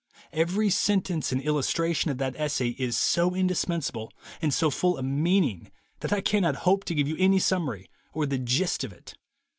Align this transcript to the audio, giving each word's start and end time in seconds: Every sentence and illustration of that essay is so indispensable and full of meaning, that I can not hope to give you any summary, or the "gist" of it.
Every 0.33 0.71
sentence 0.71 1.31
and 1.31 1.39
illustration 1.43 2.09
of 2.09 2.17
that 2.17 2.35
essay 2.35 2.69
is 2.79 2.97
so 2.97 3.35
indispensable 3.35 4.11
and 4.41 4.51
full 4.51 4.97
of 4.97 5.05
meaning, 5.05 5.69
that 5.99 6.11
I 6.11 6.21
can 6.21 6.41
not 6.41 6.55
hope 6.65 6.85
to 6.85 6.95
give 6.95 7.07
you 7.07 7.15
any 7.19 7.37
summary, 7.37 7.87
or 8.11 8.25
the 8.25 8.39
"gist" 8.39 8.83
of 8.83 8.91
it. 8.91 9.13